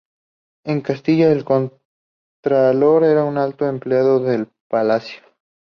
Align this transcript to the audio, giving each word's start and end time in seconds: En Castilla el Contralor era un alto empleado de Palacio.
En 0.65 0.81
Castilla 0.81 1.31
el 1.31 1.45
Contralor 1.45 3.03
era 3.03 3.23
un 3.23 3.37
alto 3.37 3.67
empleado 3.67 4.19
de 4.19 4.47
Palacio. 4.67 5.21